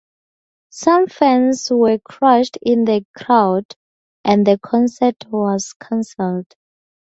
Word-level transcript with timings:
Some 0.71 1.05
fans 1.05 1.67
were 1.69 1.99
crushed 1.99 2.57
in 2.63 2.85
the 2.85 3.05
crowd 3.15 3.65
and 4.25 4.47
the 4.47 4.57
concert 4.57 5.17
was 5.29 5.73
cancelled. 5.79 6.51